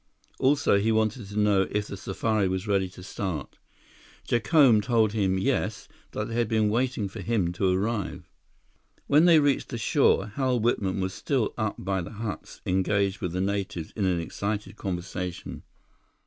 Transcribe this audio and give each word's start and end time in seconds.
Also, 0.39 0.79
he 0.79 0.91
wanted 0.91 1.27
to 1.27 1.37
know 1.37 1.67
if 1.69 1.85
the 1.85 1.95
safari 1.95 2.47
was 2.47 2.67
ready 2.67 2.89
to 2.89 3.03
start. 3.03 3.59
Jacome 4.27 4.81
told 4.81 5.11
him 5.13 5.37
yes, 5.37 5.87
that 6.09 6.25
they 6.27 6.33
had 6.33 6.47
been 6.47 6.71
waiting 6.71 7.07
for 7.07 7.21
him 7.21 7.53
to 7.53 7.71
arrive. 7.71 8.27
When 9.05 9.25
they 9.25 9.39
reached 9.39 9.69
the 9.69 9.77
shore, 9.77 10.29
Hal 10.29 10.59
Whitman 10.59 11.01
was 11.01 11.13
still 11.13 11.53
up 11.55 11.75
by 11.77 12.01
the 12.01 12.13
huts 12.13 12.61
engaged 12.65 13.21
with 13.21 13.31
the 13.33 13.41
natives 13.41 13.91
in 13.95 14.05
an 14.05 14.19
excited 14.19 14.75
conversation. 14.75 15.61